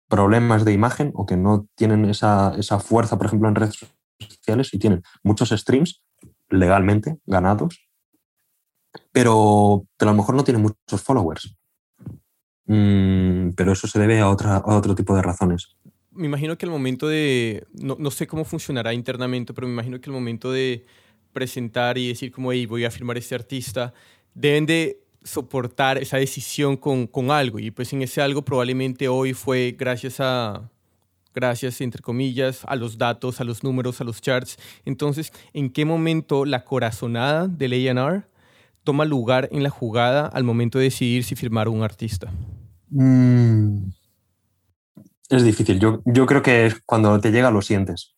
[0.08, 3.80] problemas de imagen o que no tienen esa, esa fuerza, por ejemplo, en redes
[4.20, 6.04] sociales y tienen muchos streams
[6.50, 7.88] legalmente ganados,
[9.12, 11.56] pero, pero a lo mejor no tienen muchos followers.
[12.66, 15.76] Mm, pero eso se debe a, otra, a otro tipo de razones.
[16.12, 20.00] Me imagino que el momento de, no, no, sé cómo funcionará internamente, pero me imagino
[20.00, 20.86] que el momento de
[21.34, 23.94] presentar y decir como, hey, voy a firmar este artista,
[24.34, 27.60] deben de soportar esa decisión con, con algo.
[27.60, 30.70] Y pues en ese algo probablemente hoy fue gracias a,
[31.34, 34.58] gracias, entre comillas, a los datos, a los números, a los charts.
[34.86, 38.24] Entonces, ¿en qué momento la corazonada del A&R
[38.84, 42.32] toma lugar en la jugada al momento de decidir si firmar un artista?
[42.90, 43.92] Mm.
[45.30, 45.80] Es difícil.
[45.80, 48.16] Yo, yo creo que cuando te llega lo sientes.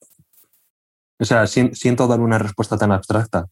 [1.19, 3.47] O sea, siento dar una respuesta tan abstracta,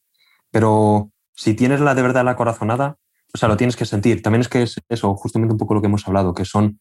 [0.49, 2.97] pero si tienes la de verdad la corazonada,
[3.33, 4.21] o sea, lo tienes que sentir.
[4.21, 6.79] También es que es eso, justamente un poco lo que hemos hablado, que son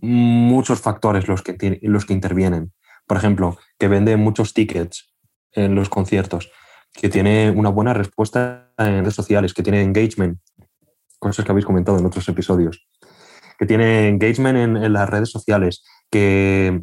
[0.00, 2.72] muchos factores los que, los que intervienen.
[3.06, 5.14] Por ejemplo, que vende muchos tickets
[5.52, 6.50] en los conciertos
[6.92, 10.38] que tiene una buena respuesta en redes sociales, que tiene engagement,
[11.18, 12.86] cosas que habéis comentado en otros episodios,
[13.58, 16.82] que tiene engagement en, las redes sociales, que,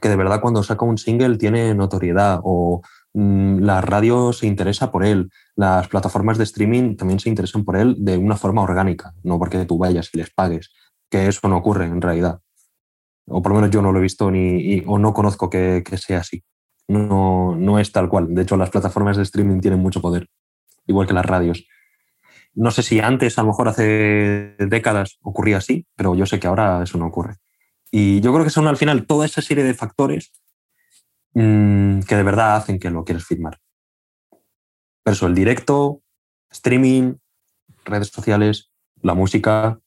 [0.00, 2.82] que, de verdad cuando saca un single tiene notoriedad o
[3.12, 7.76] mm, la radio se interesa por él, las plataformas de streaming también se interesan por
[7.76, 10.72] él de una forma orgánica, no porque tú vayas y les pagues,
[11.10, 12.40] que eso no ocurre en realidad.
[13.26, 16.18] O por lo menos yo no lo he visto ni, o no conozco que sea
[16.18, 16.42] así
[16.92, 18.34] no, no es tal cual.
[18.34, 20.28] De hecho, las plataformas de streaming tienen mucho poder,
[20.86, 21.66] igual que las radios.
[22.54, 26.46] No sé si antes, a lo mejor hace décadas, ocurría así, pero yo sé que
[26.48, 27.36] ahora eso no ocurre.
[27.90, 30.32] Y yo creo que son al final toda esa serie de factores
[31.34, 33.58] mm, que de verdad hacen que lo quieras firmar.
[35.04, 36.02] Pero el directo,
[36.50, 37.14] streaming,
[37.84, 38.70] redes sociales,
[39.02, 39.80] la música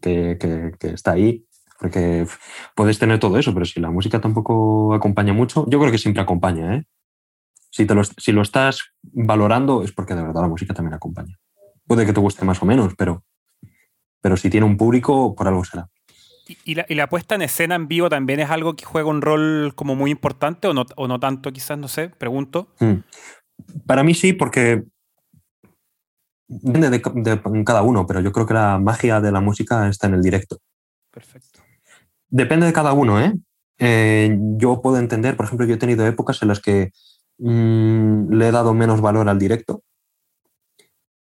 [0.00, 1.46] que, que- que está ahí,
[1.78, 2.26] porque
[2.74, 6.22] puedes tener todo eso, pero si la música tampoco acompaña mucho, yo creo que siempre
[6.22, 6.84] acompaña, ¿eh?
[7.70, 11.38] Si, te lo, si lo estás valorando es porque de verdad la música también acompaña.
[11.86, 13.24] Puede que te guste más o menos, pero,
[14.20, 15.88] pero si tiene un público, por algo será.
[16.64, 19.20] ¿Y, la, y la puesta en escena en vivo también es algo que juega un
[19.20, 22.74] rol como muy importante o no, o no tanto, quizás, no sé, pregunto.
[22.80, 23.04] Mm.
[23.86, 24.84] Para mí sí, porque
[26.48, 30.06] depende de, de cada uno, pero yo creo que la magia de la música está
[30.06, 30.58] en el directo.
[31.10, 31.67] Perfecto.
[32.30, 33.32] Depende de cada uno, ¿eh?
[33.78, 36.90] Eh, yo puedo entender, por ejemplo, yo he tenido épocas en las que
[37.38, 39.82] mm, le he dado menos valor al directo,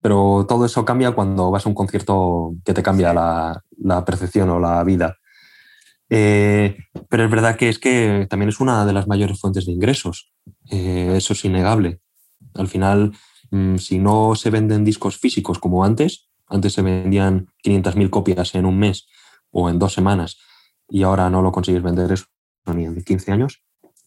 [0.03, 4.59] pero todo eso cambia cuando vas a un concierto que te cambia la, percepción o
[4.59, 5.17] la vida.
[6.09, 6.77] Eh,
[7.09, 10.33] pero es verdad que es que también es una de las mayores fuentes de ingresos.
[10.71, 12.01] Eh, eso es innegable.
[12.55, 13.13] Al final,
[13.51, 18.67] mm, si no se venden discos físicos como antes, antes se vendían 500.000 copias en
[18.67, 19.07] un mes
[19.53, 20.39] o en dos semanas
[20.91, 22.27] y ahora no lo consigues vender eso
[22.75, 23.63] ni en 15 años,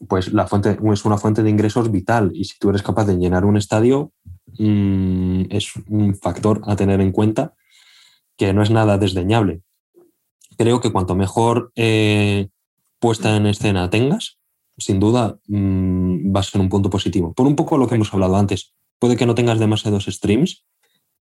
[0.07, 3.15] pues la fuente es una fuente de ingresos vital y si tú eres capaz de
[3.15, 4.11] llenar un estadio
[4.59, 7.53] mm, es un factor a tener en cuenta
[8.37, 9.61] que no es nada desdeñable.
[10.57, 12.49] Creo que cuanto mejor eh,
[12.99, 14.39] puesta en escena tengas,
[14.77, 17.33] sin duda mm, va a ser un punto positivo.
[17.33, 20.65] Por un poco lo que hemos hablado antes, puede que no tengas demasiados streams,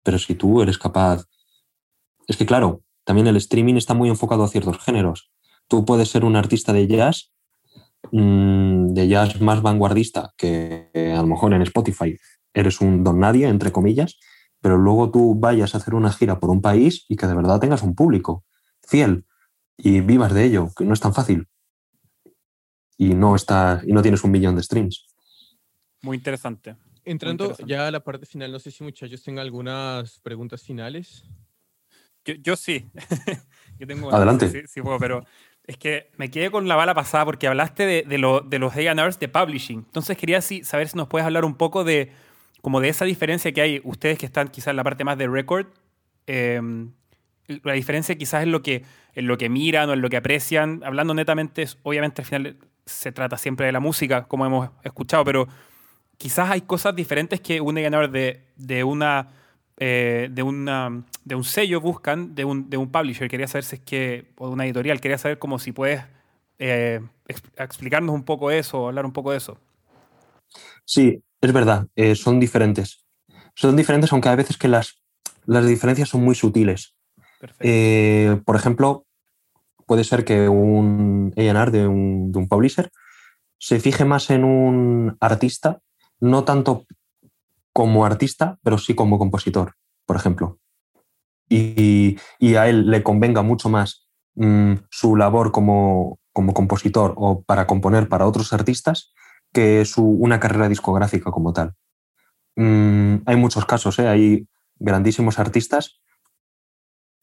[0.04, 1.26] pero si tú eres capaz...
[2.28, 5.32] Es que claro, también el streaming está muy enfocado a ciertos géneros.
[5.70, 7.32] Tú puedes ser un artista de jazz,
[8.12, 12.18] mmm, de jazz más vanguardista, que eh, a lo mejor en Spotify
[12.54, 14.20] eres un don nadie, entre comillas,
[14.62, 17.60] pero luego tú vayas a hacer una gira por un país y que de verdad
[17.60, 18.44] tengas un público
[18.82, 19.26] fiel
[19.78, 21.48] y vivas de ello, que no es tan fácil.
[22.98, 25.06] Y no, está, y no tienes un millón de streams.
[26.02, 26.76] Muy interesante.
[27.06, 27.72] Entrando interesante.
[27.72, 31.24] ya a la parte final, no sé si muchachos tengan algunas preguntas finales.
[32.26, 32.90] Yo, yo sí.
[33.80, 34.50] yo tengo una, Adelante.
[34.50, 35.24] Sí, sí puedo, pero
[35.70, 38.74] es que me quedé con la bala pasada porque hablaste de, de, lo- de los
[38.74, 39.82] de publishing.
[39.86, 42.12] Entonces quería sí, saber si nos puedes hablar un poco de
[42.64, 45.28] como de esa diferencia que hay, ustedes que están quizás en la parte más de
[45.28, 45.68] record,
[46.26, 46.60] eh,
[47.64, 51.14] la diferencia quizás en lo que lo que miran o en lo que aprecian, hablando
[51.14, 55.48] netamente, obviamente al final se trata siempre de la música, como hemos escuchado, pero
[56.18, 59.30] quizás hay cosas diferentes que un A&R de, de una
[59.80, 63.30] eh, de, una, de un sello buscan, de un, de un publisher.
[63.30, 66.04] Quería saber si es que, o de una editorial, quería saber como si puedes
[66.60, 69.58] eh, ex- explicarnos un poco eso, hablar un poco de eso.
[70.86, 73.06] Sí, es verdad, eh, son diferentes.
[73.56, 75.02] Son diferentes, aunque hay veces que las,
[75.46, 76.96] las diferencias son muy sutiles.
[78.46, 79.06] Por ejemplo,
[79.86, 82.92] puede ser que un A&R de un, de un publisher
[83.58, 85.80] se fije más en un artista,
[86.20, 86.86] no tanto
[87.74, 90.60] como artista, pero sí como compositor, por ejemplo.
[91.50, 97.42] Y, y a él le convenga mucho más mm, su labor como, como compositor o
[97.42, 99.14] para componer para otros artistas
[99.52, 101.74] que su, una carrera discográfica como tal.
[102.56, 104.08] Mm, hay muchos casos, ¿eh?
[104.08, 106.02] hay grandísimos artistas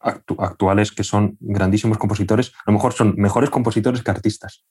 [0.01, 4.65] actu- actuales que son grandísimos compositores, a lo mejor son mejores compositores que artistas.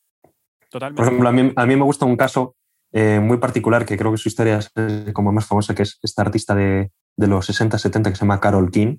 [0.70, 0.98] Totalmente.
[0.98, 2.56] Por ejemplo, a mí, a mí me gusta un caso
[2.92, 5.98] eh, muy particular que creo que su historia es eh, como más famosa, que es
[6.02, 8.98] esta artista de, de los 60-70 que se llama Carol King,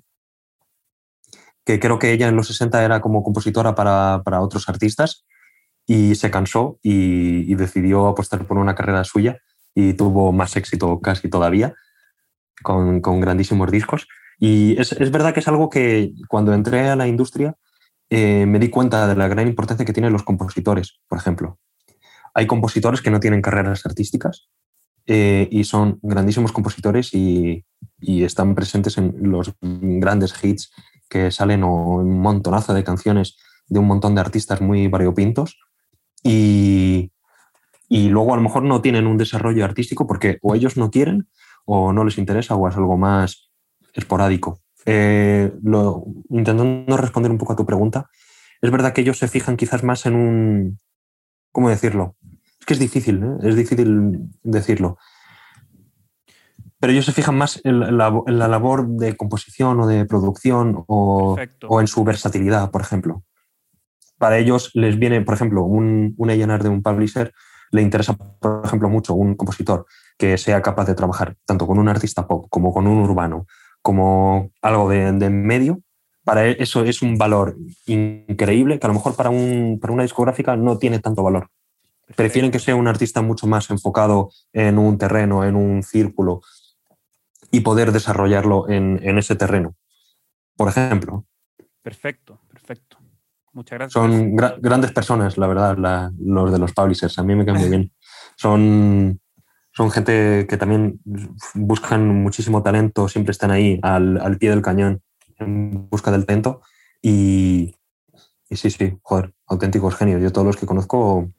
[1.64, 5.26] que creo que ella en los 60 era como compositora para, para otros artistas
[5.86, 9.38] y se cansó y, decidió apostar por una carrera suya
[9.74, 11.74] y tuvo más éxito casi todavía
[12.62, 14.06] con, con grandísimos discos.
[14.38, 17.56] Y es, es verdad que es algo que cuando entré a la industria
[18.10, 21.58] eh, me di cuenta de la gran importancia que tienen los compositores, por ejemplo.
[22.38, 24.48] Hay compositores que no tienen carreras artísticas
[25.06, 27.64] eh, y son grandísimos compositores y,
[28.00, 30.70] están presentes en los grandes hits
[31.10, 35.58] que salen o un montonazo de canciones de un montón de artistas muy variopintos
[36.22, 37.10] y,
[37.88, 41.28] y luego a lo mejor no tienen un desarrollo artístico porque o ellos no quieren
[41.64, 43.50] o no les interesa o es algo más
[43.94, 44.60] esporádico.
[44.86, 45.52] Eh,
[46.30, 48.08] intentando responder un poco a tu pregunta,
[48.62, 50.78] es verdad que ellos se fijan quizás más en un...
[51.50, 52.14] ¿Cómo decirlo?
[52.68, 53.48] Es que es difícil, ¿eh?
[53.48, 54.98] es difícil decirlo.
[56.78, 60.84] Pero ellos se fijan más en la, en la labor de composición o de producción
[60.86, 61.38] o,
[61.80, 63.24] en su versatilidad, por ejemplo.
[64.18, 67.32] Para ellos les viene, por ejemplo, un, un A&R de un publisher,
[67.70, 69.86] le interesa, por ejemplo, mucho un compositor
[70.18, 73.46] que sea capaz de trabajar tanto con un artista pop como con un urbano,
[73.80, 75.80] como algo de, de medio.
[76.22, 80.02] Para él eso es un valor increíble que a lo mejor para, un, para una
[80.02, 81.48] discográfica no tiene tanto valor.
[82.16, 86.40] Prefieren que sea un artista mucho más enfocado en un terreno, en un círculo,
[87.50, 89.74] y poder desarrollarlo en, en ese terreno.
[90.56, 91.26] Por ejemplo.
[91.82, 92.98] Perfecto, perfecto.
[93.52, 93.92] Muchas gracias.
[93.92, 97.18] Son gra- grandes personas, la verdad, la- los de los publishers.
[97.18, 97.92] A mí me caen muy bien.
[98.36, 99.20] Son,
[99.72, 101.00] son gente que también
[101.54, 105.02] buscan muchísimo talento, siempre están ahí al, al pie del cañón
[105.38, 106.62] en busca del talento.
[107.00, 107.74] Y,
[108.50, 110.20] y sí, sí, joder, auténticos genios.
[110.22, 111.30] Yo todos los que conozco,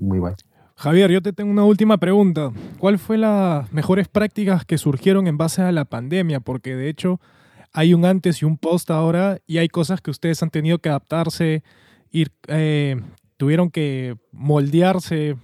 [0.00, 0.34] muy guay.
[0.76, 2.50] Javier, yo te tengo una última pregunta.
[2.78, 6.40] ¿Cuál fue las mejores prácticas que surgieron en base a la pandemia?
[6.40, 7.20] Porque de hecho
[7.72, 10.88] hay un antes y un post ahora y hay cosas que ustedes han tenido que
[10.88, 11.62] adaptarse,
[12.10, 13.00] ir, eh,
[13.36, 15.36] tuvieron que moldearse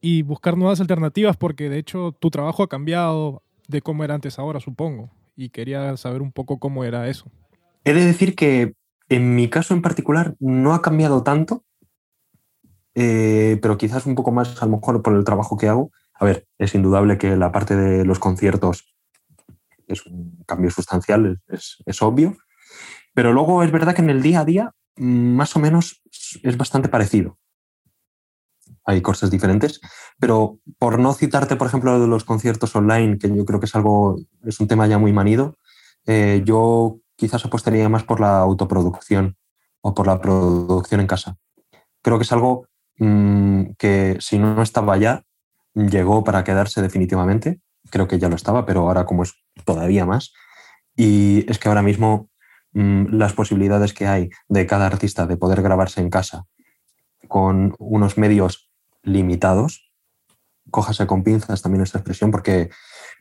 [0.00, 4.38] y buscar nuevas alternativas porque de hecho tu trabajo ha cambiado de cómo era antes
[4.38, 5.10] ahora, supongo.
[5.36, 7.30] Y quería saber un poco cómo era eso.
[7.84, 8.74] He de decir que
[9.08, 11.64] en mi caso en particular no ha cambiado tanto,
[12.94, 15.90] eh, pero quizás un poco más a lo mejor por el trabajo que hago.
[16.14, 18.94] A ver, es indudable que la parte de los conciertos
[19.86, 22.36] es un cambio sustancial, es, es obvio,
[23.14, 26.02] pero luego es verdad que en el día a día mm, más o menos
[26.42, 27.38] es bastante parecido.
[28.84, 29.80] Hay cosas diferentes,
[30.18, 33.66] pero por no citarte, por ejemplo, lo de los conciertos online, que yo creo que
[33.66, 35.56] es algo, es un tema ya muy manido,
[36.06, 39.36] eh, yo quizás apostaría más por la autoproducción
[39.82, 41.36] o por la producción en casa.
[42.02, 42.66] Creo que es algo
[43.02, 45.24] mmm, que si no estaba ya,
[45.74, 47.60] llegó para quedarse definitivamente.
[47.90, 49.34] Creo que ya lo estaba, pero ahora como es
[49.64, 50.32] todavía más.
[50.96, 52.30] Y es que ahora mismo
[52.72, 56.44] mmm, las posibilidades que hay de cada artista de poder grabarse en casa
[57.28, 58.70] con unos medios
[59.02, 59.90] limitados,
[60.70, 62.70] cójase con pinzas también esta expresión, porque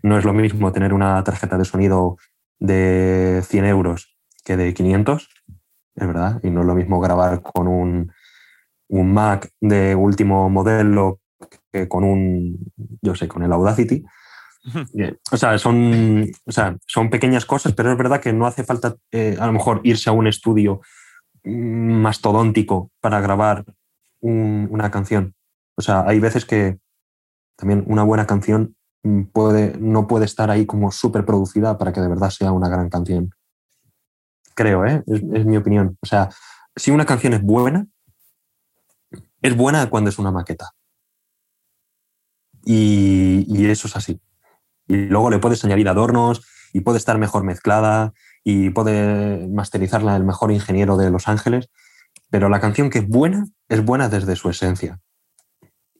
[0.03, 2.17] no es lo mismo tener una tarjeta de sonido
[2.59, 5.29] de 100 euros que de 500,
[5.95, 8.11] es verdad, y no es lo mismo grabar con un,
[8.91, 11.19] un Mac de último modelo
[11.71, 12.59] que con un,
[13.01, 14.03] yo sé, con el Audacity.
[15.31, 18.95] O sea, son, o sea, son pequeñas cosas, pero es verdad que no hace falta
[19.11, 20.81] eh, a lo mejor irse a un estudio
[21.43, 23.65] mastodóntico para grabar
[24.19, 25.33] un, una canción.
[25.77, 26.77] O sea, hay veces que
[27.55, 28.75] también una buena canción
[29.31, 32.89] puede, no puede estar ahí como súper producida para que de verdad sea una gran
[32.89, 33.31] canción.
[34.53, 35.01] Creo, ¿eh?
[35.07, 35.97] es, es mi opinión.
[36.01, 36.29] O sea,
[36.75, 37.87] si una canción es buena,
[39.41, 40.71] es buena cuando es una maqueta.
[42.63, 44.19] Y, eso es así.
[44.87, 50.23] Y luego le puedes añadir adornos y puede estar mejor mezclada y puede masterizarla el
[50.23, 51.69] mejor ingeniero de Los Ángeles,
[52.29, 54.99] pero la canción que es buena es buena desde su esencia.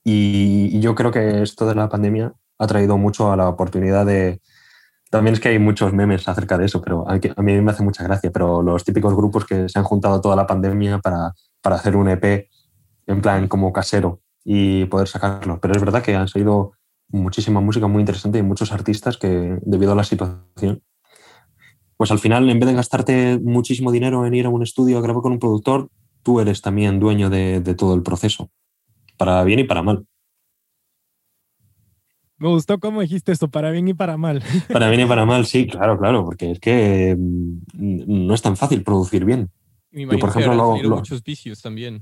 [0.04, 4.06] Y, y yo creo que esto de la pandemia ha traído mucho a la oportunidad
[4.06, 4.42] de...
[5.10, 8.04] También es que hay muchos memes acerca de eso, pero a mí me hace mucha
[8.04, 11.98] gracia, pero los típicos grupos que se han juntado toda la pandemia para, para hacer
[11.98, 12.48] un EP
[13.08, 15.60] en plan como casero y poder sacarlo.
[15.62, 16.74] Pero es verdad que han salido
[17.10, 20.82] muchísima música muy interesante y muchos artistas que, debido a la situación,
[21.98, 25.02] pues al final, en vez de gastarte muchísimo dinero en ir a un estudio a
[25.02, 25.90] grabar con un productor,
[26.24, 28.50] tú eres también dueño de, de todo el proceso,
[29.18, 30.06] para bien y para mal.
[32.42, 34.42] Me gustó cómo dijiste esto, para bien y para mal.
[34.74, 38.82] Para bien y para mal, sí, claro, claro, porque es que no es tan fácil
[38.84, 39.52] producir bien.
[39.92, 40.96] Me Yo, por ejemplo, lo, lo...
[40.96, 42.02] muchos vicios también.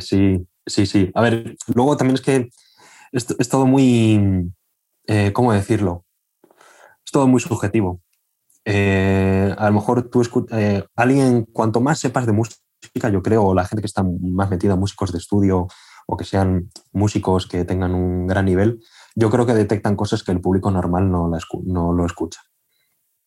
[0.00, 1.10] Sí, sí, sí.
[1.14, 2.48] A ver, luego también es que
[3.12, 4.52] es, es todo muy,
[5.06, 6.04] eh, ¿cómo decirlo?
[7.04, 8.00] Es todo muy subjetivo.
[8.64, 12.58] Eh, a lo mejor tú eh, alguien, cuanto más sepas de música,
[13.10, 15.68] yo creo, o la gente que está más metida, músicos de estudio
[16.08, 18.80] o que sean músicos que tengan un gran nivel,
[19.14, 22.40] yo creo que detectan cosas que el público normal no, la escu no lo escucha.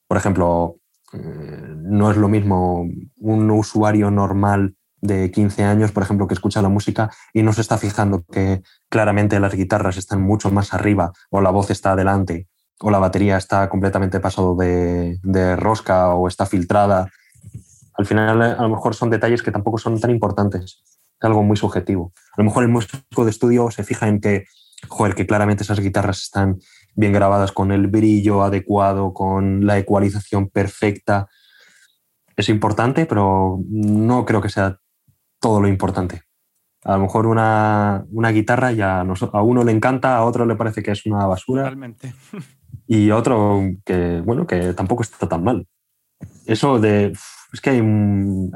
[0.07, 0.77] Por ejemplo,
[1.13, 2.85] no es lo mismo
[3.17, 7.61] un usuario normal de 15 años, por ejemplo, que escucha la música y no se
[7.61, 12.47] está fijando que claramente las guitarras están mucho más arriba o la voz está adelante
[12.79, 17.09] o la batería está completamente pasado de, de rosca o está filtrada.
[17.97, 20.81] Al final, a lo mejor son detalles que tampoco son tan importantes.
[20.85, 22.13] Es algo muy subjetivo.
[22.37, 24.45] A lo mejor el músico de estudio se fija en que,
[24.87, 26.59] joder, que claramente esas guitarras están
[26.95, 31.27] bien grabadas con el brillo adecuado, con la ecualización perfecta.
[32.37, 34.79] Es importante, pero no creo que sea
[35.39, 36.23] todo lo importante.
[36.83, 40.81] A lo mejor una, una guitarra ya a uno le encanta, a otro le parece
[40.81, 41.63] que es una basura.
[41.63, 42.13] Totalmente.
[42.87, 45.67] Y otro que, bueno, que tampoco está tan mal.
[46.45, 47.13] Eso de.
[47.53, 48.51] Es que hay un,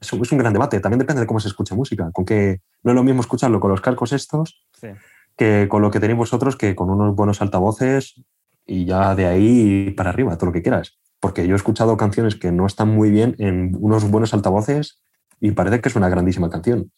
[0.00, 0.80] es un gran debate.
[0.80, 2.10] También depende de cómo se escucha música.
[2.12, 4.88] Con que no es lo mismo escucharlo con los cascos estos sí.
[5.36, 8.20] que con lo que tenéis vosotros, que con unos buenos altavoces
[8.66, 10.98] y ya de ahí para arriba, todo lo que quieras.
[11.20, 15.00] Porque yo he escuchado canciones que no están muy bien en unos buenos altavoces
[15.40, 16.90] y parece que es una grandísima canción.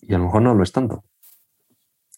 [0.00, 1.04] Y a lo mejor no lo es tanto.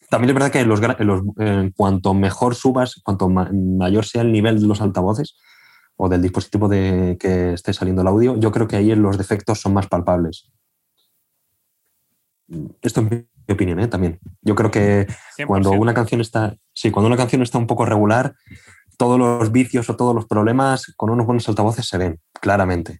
[0.09, 4.61] también es verdad que los, los, en cuanto mejor subas, cuanto mayor sea el nivel
[4.61, 5.38] de los altavoces
[5.97, 9.61] o del dispositivo de que esté saliendo el audio, yo creo que ahí los defectos
[9.61, 10.51] son más palpables.
[12.82, 13.88] Esto es mi opinión, ¿eh?
[13.88, 14.20] también.
[14.43, 15.07] Yo creo que
[15.47, 18.34] cuando una canción está, sí, cuando una canción está un poco regular,
[18.99, 22.99] todos los vicios o todos los problemas con unos buenos altavoces se ven claramente.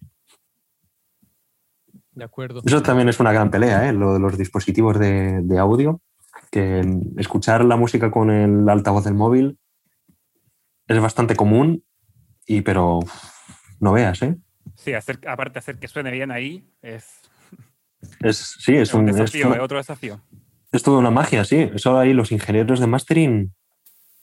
[2.15, 2.61] De acuerdo.
[2.65, 3.93] Eso también es una gran pelea, ¿eh?
[3.93, 6.01] lo de los dispositivos de, audio,
[6.51, 6.81] que
[7.17, 9.57] escuchar la música con el altavoz del móvil
[10.87, 11.83] es bastante común,
[12.45, 12.99] y, pero
[13.79, 14.37] no veas, ¿eh?
[14.75, 17.07] Sí, hacer, aparte de hacer que suene bien ahí, es...
[18.19, 20.21] es sí, es, un, desafío, es, otro desafío.
[20.71, 21.69] Es toda una magia, sí.
[21.73, 23.53] Eso ahí los ingenieros de mastering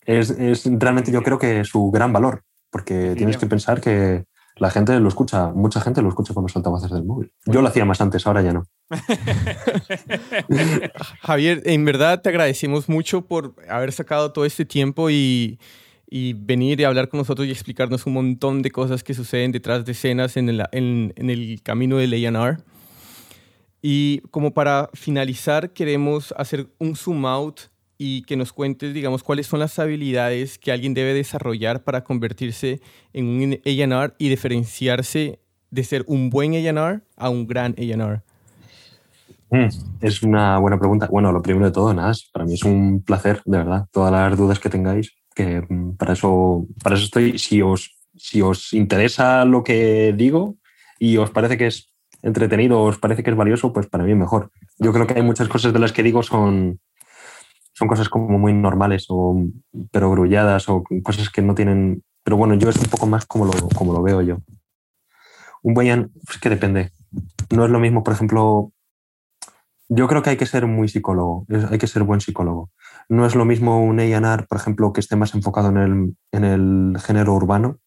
[0.02, 4.26] es, es realmente yo creo que su gran valor, porque tienes que pensar que
[4.60, 7.32] la gente lo escucha, mucha gente lo escucha con los altavoces del móvil.
[7.46, 8.64] Yo lo hacía más antes, ahora ya no.
[11.22, 15.58] Javier, en verdad te agradecemos mucho por haber sacado todo este tiempo y,
[16.10, 19.92] venir y hablar con nosotros y explicarnos un montón de cosas que suceden detrás de
[19.92, 22.58] escenas en el, en, en el camino del A&R.
[23.80, 27.60] Y como para finalizar, queremos hacer un zoom out
[28.02, 32.80] y que nos cuentes, digamos, cuáles son las habilidades que alguien debe desarrollar para convertirse
[33.12, 35.38] en un A&R y diferenciarse
[35.70, 38.22] de ser un buen A&R a un gran A&R.
[39.50, 39.68] Mm,
[40.00, 41.08] es una buena pregunta.
[41.10, 44.34] Bueno, lo primero de todo, nada, para mí es un placer, de verdad, todas las
[44.34, 47.38] dudas que tengáis, que mm, para eso, para eso estoy.
[47.38, 50.56] Si os, si os interesa lo que digo
[50.98, 51.92] y os parece que es
[52.22, 54.50] entretenido, os parece que es valioso, pues para mí mejor.
[54.78, 56.80] Yo creo que hay muchas cosas de las que digo son,
[57.72, 59.44] son cosas como muy normales, o,
[59.90, 62.02] pero grulladas, o cosas que no tienen...
[62.22, 64.38] Pero bueno, yo es un poco más como lo, como lo veo yo.
[65.62, 66.90] Un buen es que depende.
[67.50, 68.72] No es lo mismo, por ejemplo,
[69.88, 72.70] yo creo que hay que ser muy psicólogo, hay que ser buen psicólogo.
[73.08, 76.44] No es lo mismo un A&R, por ejemplo, que esté más enfocado en el, en
[76.44, 77.78] el género urbano,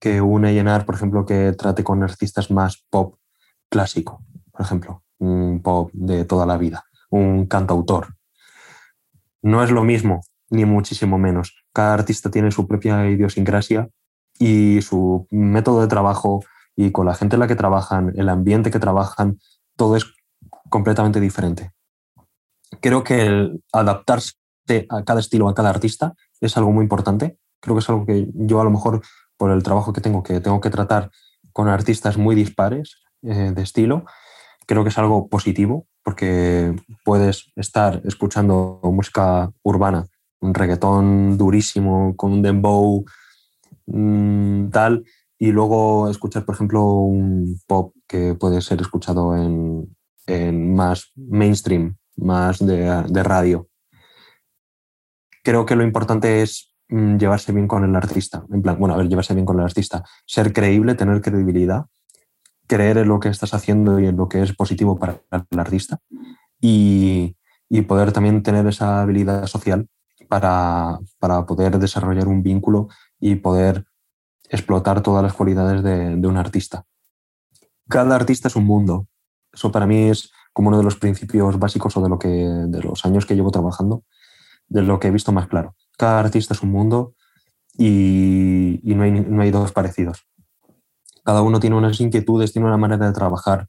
[0.00, 3.16] que un A&R, por ejemplo, que trate con artistas más pop
[3.68, 8.14] clásico, por ejemplo, un pop de toda la vida, un cantautor,
[9.44, 11.54] no es lo mismo, ni muchísimo menos.
[11.74, 13.90] Cada artista tiene su propia idiosincrasia
[14.38, 16.42] y su método de trabajo
[16.74, 19.38] y con la gente en la que trabajan, el ambiente que trabajan,
[19.76, 20.06] todo es
[20.70, 21.72] completamente diferente.
[22.80, 24.34] Creo que el adaptarse
[24.88, 27.38] a cada estilo, a cada artista, es algo muy importante.
[27.60, 29.02] Creo que es algo que yo a lo mejor,
[29.36, 31.10] por el trabajo que tengo, que tengo que tratar
[31.52, 34.06] con artistas muy dispares eh, de estilo,
[34.66, 40.06] creo que es algo positivo porque puedes estar escuchando música urbana,
[40.40, 43.04] un reggaetón durísimo con un dembow
[43.86, 45.04] mm, tal,
[45.38, 49.88] y luego escuchar, por ejemplo, un pop que puede ser escuchado en,
[50.74, 53.68] más mainstream, más de, radio.
[55.42, 58.44] Creo que lo importante es mm, llevarse bien con el artista.
[58.52, 60.04] En plan, bueno, a ver, llevarse bien con el artista.
[60.26, 61.86] Ser creíble, tener credibilidad
[62.66, 66.00] creer en lo que estás haciendo y en lo que es positivo para el artista
[66.60, 67.36] y,
[67.88, 69.88] poder también tener esa habilidad social
[70.28, 71.00] para,
[71.46, 72.88] poder desarrollar un vínculo
[73.18, 73.84] y poder
[74.48, 76.84] explotar todas las cualidades de, un artista.
[77.88, 79.08] Cada artista es un mundo.
[79.52, 82.80] Eso para mí es como uno de los principios básicos o de, lo que, de
[82.80, 84.04] los años que llevo trabajando,
[84.68, 85.74] de lo que he visto más claro.
[85.98, 87.14] Cada artista es un mundo
[87.76, 90.28] y, no, hay, no hay dos parecidos
[91.24, 93.66] cada uno tiene unas inquietudes, tiene una manera de trabajar,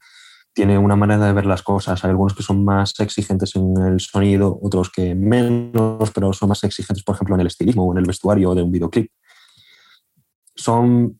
[0.52, 2.04] tiene una manera de ver las cosas.
[2.04, 6.62] Hay algunos que son más exigentes en el sonido, otros que menos, pero son más
[6.64, 9.10] exigentes, por ejemplo, en el estilismo o en el vestuario de un videoclip.
[10.54, 11.18] Son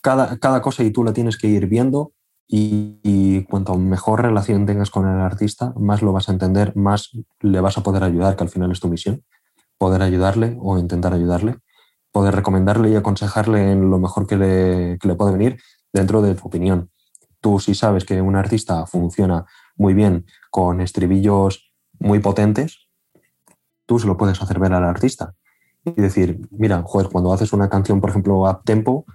[0.00, 2.12] cada, cada cosa y tú la tienes que ir viendo
[2.46, 7.10] y, y, cuanto mejor relación tengas con el artista, más lo vas a entender, más
[7.40, 9.24] le vas a poder ayudar, que al final es tu misión,
[9.78, 11.56] poder ayudarle o intentar ayudarle
[12.14, 15.60] poder recomendarle y aconsejarle en lo mejor que le, puede venir
[15.92, 16.88] dentro de tu opinión.
[17.40, 22.86] Tú si sabes que un artista funciona muy bien con estribillos muy potentes,
[23.84, 25.34] tú se lo puedes hacer ver al artista
[25.84, 29.06] y decir, mira, joder, cuando haces una canción, por ejemplo, a tempo,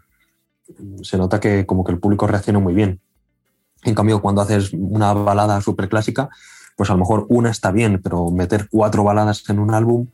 [1.02, 3.00] se nota que como que el público reacciona muy bien.
[3.84, 6.28] En cambio, cuando haces una balada súper clásica,
[6.76, 10.08] pues a lo mejor una está bien, pero meter cuatro baladas en un álbum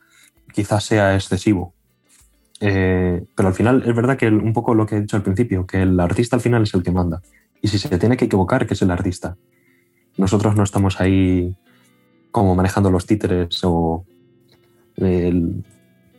[0.52, 1.75] quizás sea excesivo.
[2.60, 5.66] Eh, pero al final es verdad que un poco lo que he dicho al principio,
[5.66, 7.22] que el artista al final es el que manda.
[7.60, 9.36] Y si se tiene que equivocar, que es el artista.
[10.16, 11.54] Nosotros no estamos ahí
[12.30, 14.04] como manejando los títeres o...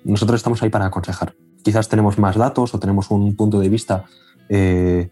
[0.03, 1.33] nosotros estamos ahí para aconsejar.
[1.63, 4.05] Quizás tenemos más datos o tenemos un punto de vista
[4.49, 5.09] eh,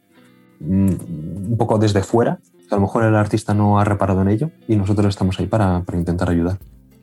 [0.60, 0.94] mm,
[1.52, 2.40] un poco desde fuera,
[2.72, 5.84] a lo mejor el artista no ha reparado en ello y nosotros estamos ahí para
[5.94, 6.58] intentar ayudar.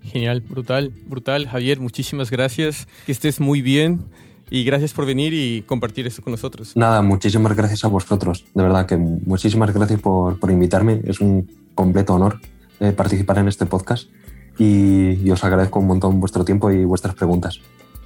[0.04, 1.48] Genial, brutal, brutal.
[1.48, 2.86] Javier, muchísimas gracias.
[3.06, 4.04] Que estés muy bien
[4.50, 6.76] y gracias por venir y compartir esto con nosotros.
[6.76, 8.44] Nada, muchísimas gracias a vosotros.
[8.54, 11.00] De verdad que muchísimas gracias por, por invitarme.
[11.04, 12.38] Es un completo honor
[12.80, 14.10] eh, participar en este podcast
[14.58, 17.60] y, y, os agradezco un montón vuestro tiempo y vuestras preguntas.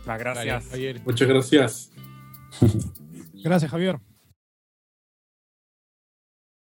[0.05, 0.65] gracias.
[1.05, 1.91] Muchas gracias.
[3.43, 3.99] gracias, Javier.